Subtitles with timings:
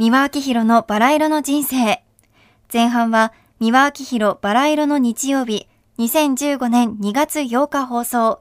[0.00, 2.04] 三輪明宏のバラ色の人生。
[2.72, 5.66] 前半は三輪明宏バラ色の日曜日、
[5.98, 8.40] 2015年2月8日放送、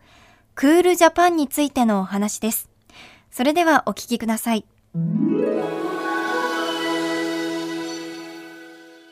[0.54, 2.70] クールジャパンについてのお話です。
[3.31, 4.65] それではお聞きください。
[4.94, 5.10] 今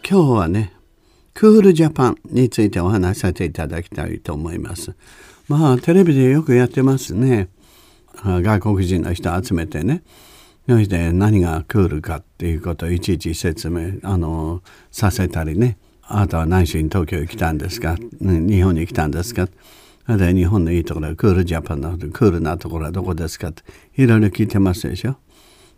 [0.07, 0.71] 日はね、
[1.34, 4.93] クールジャパンについてお話しさせていただきたいと思います。
[5.48, 7.50] まあテレビでよくやってますね。
[8.23, 10.04] 外国人の人集めてね。
[10.68, 15.78] そして何がクールかっていうことをいちいち説明あのさせたりね。
[16.07, 17.96] あなたは何しに東京に来たんですか？
[18.19, 19.47] 日本に来たんですか？
[20.07, 23.50] で日本のいいところはクールジャパンのクールなところはどこですか？
[23.50, 23.64] って
[23.96, 25.18] いろいろ聞いてますでしょ？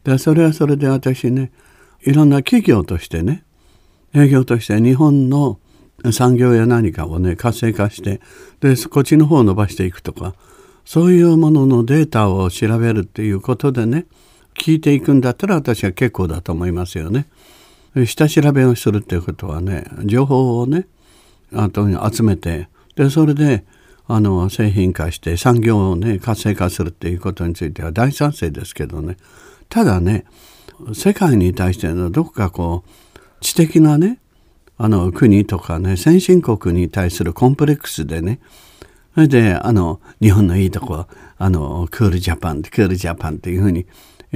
[0.04, 1.52] でそれはそれで私ね
[2.02, 3.44] いろんな企業としてね
[4.14, 5.60] 営業として日本の
[6.12, 8.22] 産業や何かをね活性化して
[8.60, 10.34] でこっちの方を伸ばしていくとか
[10.86, 14.06] そういうもののデータを調べるっていうことでね
[14.58, 17.28] 聞いていくんだったら私は結構だと思いますよね。
[18.06, 20.88] 下調べをするっていうことはね情報をね
[21.54, 23.64] あと集めてでそれで
[24.08, 29.18] あの製品化して産業をね活性化するっていうことについては大賛成ですけどね
[29.70, 30.26] ただね
[30.94, 34.20] 世界に対してのどこかこう知的なね
[34.78, 38.40] あの国とかね先進国に対するコンプレックスでね
[39.16, 41.08] それであの日本のいいとこ
[41.40, 43.88] あのクールジャパンクールジャパンっていうふうに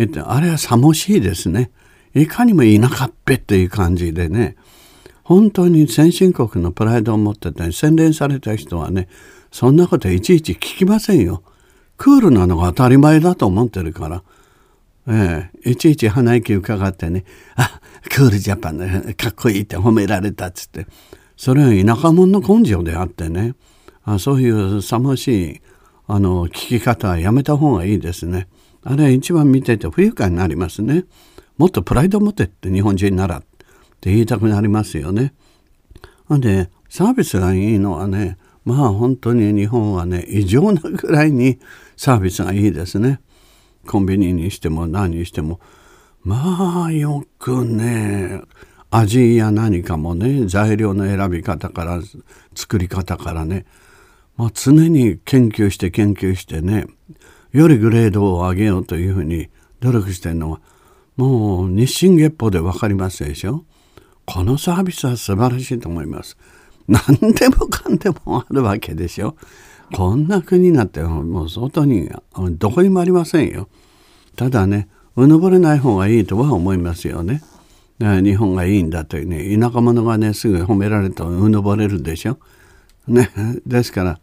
[0.06, 1.72] 言ってあれはさもしいですね
[2.14, 4.56] いかにも田舎っぺっていう感じでね
[5.24, 9.08] 本当に先進国のプライドを持ってて洗練された人はね
[9.52, 11.44] そんなこといちいち聞きませんよ。
[11.98, 14.24] クールなのが当たり前だと思ってるから。
[15.08, 20.88] ええ、いちいち鼻息伺ってね、あ、クールジャパンね、かっこいいって褒められたっつって。
[21.36, 23.56] それは田舎者の根性であってね、
[24.04, 25.62] あそういうさましい
[26.08, 28.48] あの聞き方はやめた方がいいですね。
[28.84, 31.06] あれ一番見てて不愉快になりますね。
[31.58, 33.44] もっとプライド持てって日本人ならっ
[34.00, 35.34] て言いたくなりますよね。
[36.26, 41.60] ほんでサービスがいいのはねまあ本当に日本はね異常なぐらいに
[41.96, 43.22] サービスがいいですね。
[43.88, 45.60] コンビニにしても何にしても
[46.24, 48.42] まあよくね
[48.90, 52.02] 味や何かもね材料の選び方から
[52.56, 53.66] 作り方からね、
[54.38, 56.86] まあ、常に研究して研究してね
[57.52, 60.62] よりグレードを上げようというふうに努力してるのは
[61.18, 63.66] もう日進月歩で分かりますでしょ？
[64.26, 66.38] このサービスは素晴らしいと思います。
[66.88, 67.04] 何
[67.34, 69.36] でもかんでもあるわけでしょ？
[69.94, 72.10] こんな国になってもう外に
[72.52, 73.68] どこにもありませんよ。
[74.36, 77.44] ただねうぬぼれない方がいいとは思いますよね。
[78.00, 82.40] 日本がいいんだというね田舎者がねすぐ褒められるとうぬぼれるでしょ？
[83.08, 83.30] ね、
[83.66, 84.20] ですから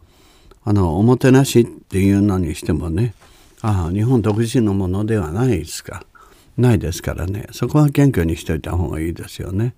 [0.63, 3.13] あのおもてなしっていうのにしてもね
[3.61, 6.03] ああ日本独自のものではないですか
[6.57, 9.75] ないですからねそこは謙虚にしといた方がいいですよね。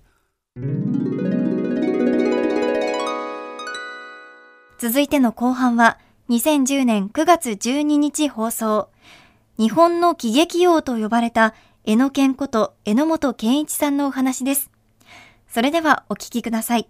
[4.78, 5.98] 続いての後半は
[6.28, 8.88] 2010年9月12日放送
[9.56, 11.54] 日本の喜劇王と呼ばれた
[11.84, 14.70] 江野健こと榎本健一さんのお話です。
[15.48, 16.88] それではお聞きください。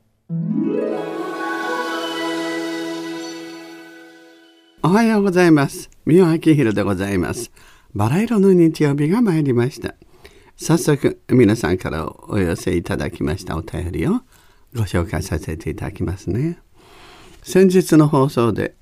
[4.84, 5.90] おはようございます。
[6.06, 7.52] 三輪明宏でございます。
[7.94, 9.94] バラ色の日曜日が参りました。
[10.56, 14.22] 早速皆さんからお寄せいただきましたお便りを
[14.74, 16.58] ご紹介させていただきますね。
[17.44, 18.74] 先日の放送で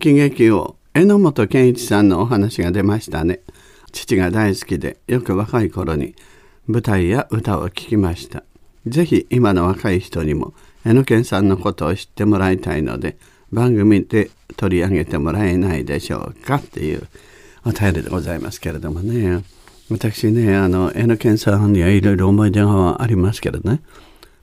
[0.00, 3.40] 喜劇王榎本健一さんのお話が出ましたね
[3.92, 6.14] 父が大好きでよく若い頃に
[6.66, 8.44] 舞台や歌を聴きました
[8.86, 10.54] 是非今の若い人にも
[10.84, 13.18] 榎健さんのことを知ってもらいたいので
[13.52, 17.06] 番組で取り上げてもらえないでしょうかっていう
[17.64, 19.42] お便りでございますけれどもね
[19.90, 23.80] 私ねあの榎健さんにはいろいろ思い出がありますけどね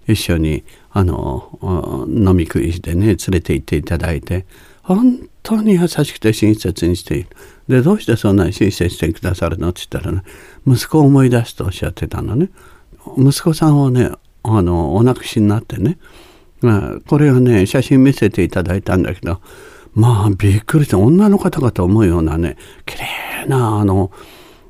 [0.07, 4.45] 一緒にあの飲み食いでね連れて行っていただいて
[4.83, 7.29] 本当に優しくて親切にしている。
[7.67, 10.21] でどうしてそんなに親切してくださるのって言ったらね
[10.67, 12.49] 息子を思い出すとおっしゃってたのね。
[13.17, 14.11] 息子さんをね
[14.43, 15.97] あのお亡くしになってね、
[16.61, 19.41] まあ、これをね写真見せていただいたんだけど
[19.93, 24.11] まあびっくりして女の方かと思うようなね綺麗なあの、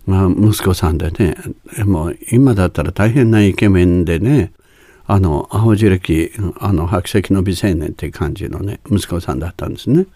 [0.06, 1.36] まあ、息子さんでね
[1.86, 4.52] もう今だったら大変なイケメンでね
[5.08, 10.08] あの青白きあの白石の美青年っていう感じのね息子さんだったんですね。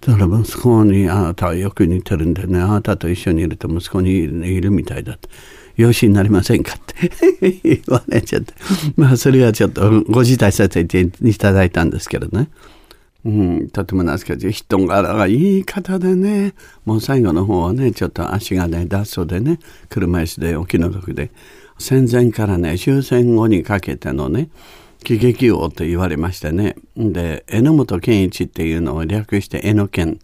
[0.00, 5.28] だから息子にあなたはよく似てるんでねあなたと一緒にいると息子にいるみたいだって
[5.80, 7.10] 養子になりませんかって。
[7.62, 8.54] 言われちゃって。
[8.96, 12.48] まあそれはちょっとご辞退させていただいたんですけどね。
[13.24, 14.52] うん、とても懐かしい。
[14.52, 16.54] 人柄がいい方でね。
[16.84, 21.30] もう最後の方はねちょっと足がね脱走でね車椅子でお気の毒で
[21.78, 24.48] 戦前からね終戦後にかけてのね
[25.04, 26.76] 喜劇王と言われましてね。
[26.96, 30.18] で榎本健一っていうのを略して榎健。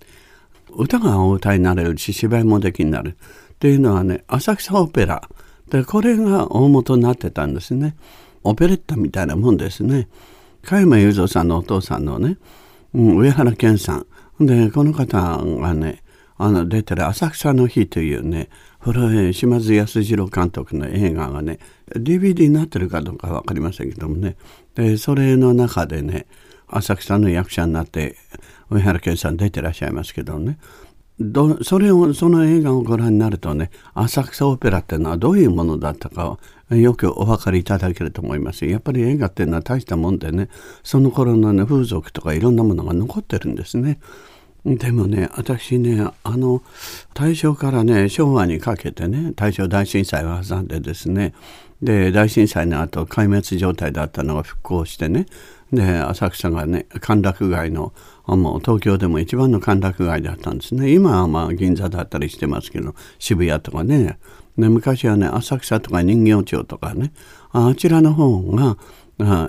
[0.70, 3.16] 歌がお歌いになれるし芝居もできになる。
[3.54, 5.28] っていうのはね浅草オペラ
[5.70, 7.96] でこれが大元になってたんですね。
[8.44, 10.08] オペレッタみたいなもんですね。
[10.62, 12.38] 加山雄三さんのお父さんのね、
[12.94, 14.06] うん、上原健さん。
[14.40, 16.02] でこの方がね
[16.36, 18.48] あの出てる「浅草の日」というね
[18.80, 21.58] 古い島津康次郎監督の映画がね
[21.94, 24.36] DVD になってるかどうか分かりませんけどもね。
[24.74, 26.26] でそれの中でね
[26.68, 28.16] 浅草の役者になって
[28.70, 30.58] 上原健さん出てらっしゃいますけどね。
[31.18, 36.38] どそれをその映画をご覧になるとね浅草オペラっていうのはどういうものだったか
[36.70, 40.48] よくお分かりいただけると思いますやっぱり映画っていうのは大したもんでね
[40.82, 43.98] その頃のね風俗とかいろんなものが残ってるんですね。
[44.64, 46.60] でもね私ねあの
[47.14, 51.34] 大正からね昭和にかけてね大正大震災を挟んでですね
[51.82, 55.26] で大震災の後壊滅状態だったのが復興してね。
[55.72, 57.92] で浅草がね歓楽街の
[58.26, 60.92] もう東京でも一番の歓楽街だったんですね。
[60.92, 64.18] 今はまあ銀座だったりしてますけど渋谷とかね。
[64.56, 67.12] で昔はね浅草とか人形町とかね。
[67.52, 68.76] あちらの方が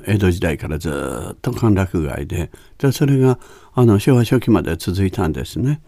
[0.06, 0.90] 江戸時代からず
[1.34, 2.52] っと歓楽街で。
[2.78, 3.40] でそれが
[3.74, 5.82] あの昭和初期まで続いたんですね。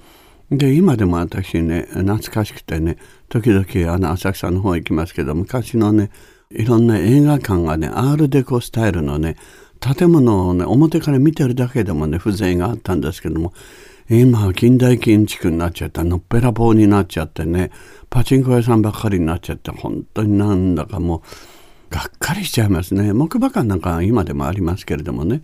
[0.51, 2.98] で今でも私ね懐かしくてね
[3.30, 6.10] 時々あの浅草の方行きますけど昔のね
[6.50, 9.36] いろんな映画館がねアールデコスタイルのね
[9.80, 13.54] 建物をね表から見てるだけでもね風情があったんですけども
[14.10, 17.69] 今は近代建築になっちゃったのっぺらぼうになっちゃってね
[18.10, 21.22] パチンコ屋さんばっかりになっちゃって本当になんだかもう
[21.90, 23.13] がっかりしちゃいますね。
[23.13, 25.42] 木馬館なんか今でもありますけれどもね。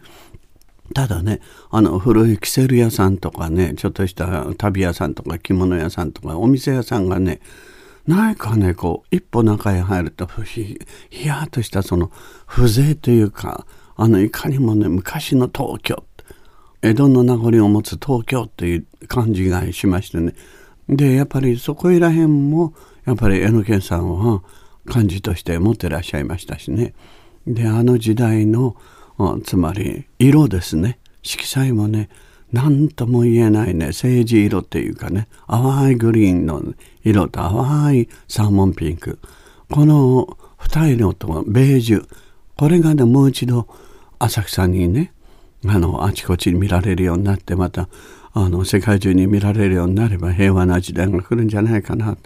[0.94, 1.42] ただね
[1.72, 7.42] あの古いキセル屋さんとかねちょっとした旅屋さんとか着物屋さんとかお店屋さんがね
[8.08, 10.80] 何かねこう一歩中へ入るとひ
[11.10, 12.12] ひやっとしたその
[12.46, 13.66] 風情というか
[13.96, 16.04] あのいかにもね昔の東京
[16.82, 20.36] 江戸の名残を持つ東京っていう感じがしましてね。
[20.88, 24.44] でやっぱりそこいらへんもやっぱり榎健さんは
[24.86, 26.94] 感じとして持ってらっしゃいましたしね。
[27.48, 28.76] であの時代の
[29.44, 31.00] つまり色ですね。
[31.22, 32.10] 色彩もね
[32.52, 33.88] 何とも言えないね。
[33.88, 35.28] 政治色っていうかね。
[35.48, 36.62] 淡いグリーンの
[37.04, 39.20] 色と淡いサーモンピンク。
[39.72, 42.08] この二色とベージュ。
[42.58, 43.68] これがねもう一度
[44.20, 45.12] 浅草にね
[45.68, 47.90] あのあちこちに見られるようになってまた
[48.34, 52.18] あの世界中に見られるようになれば平和な時代が来るんじゃないかな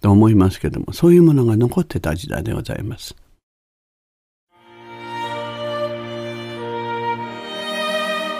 [0.00, 3.16] と思いますけどもそういうものが残ってた時代でございます。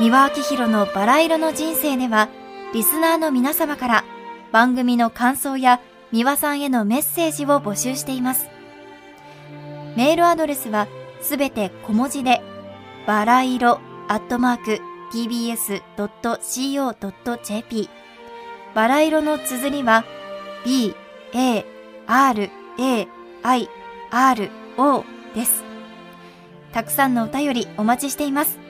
[0.00, 2.30] 三輪明宏のバラ色の人生では
[2.72, 4.02] リスナーの皆様から
[4.50, 5.78] 番組の感想や
[6.10, 8.48] 三輪さんへのメッセージを募集しています。
[9.98, 10.88] メールアドレスは
[11.20, 12.40] すべて小文字で
[13.06, 14.80] バラ色アットマーク
[15.12, 16.30] tbs.co.jp
[18.74, 20.06] バラ色の綴りは
[20.64, 20.94] b
[21.34, 21.66] A,
[22.06, 23.06] R, A,
[23.42, 23.68] I,
[24.10, 25.04] R, O
[25.34, 25.62] です。
[26.72, 28.69] たくさんのお便りお待ちしています。